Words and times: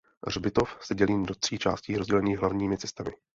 Hřbitov 0.27 0.77
se 0.81 0.95
dělí 0.95 1.23
do 1.25 1.35
tří 1.35 1.57
částí 1.57 1.97
rozdělených 1.97 2.39
hlavními 2.39 2.77
cestami. 2.77 3.11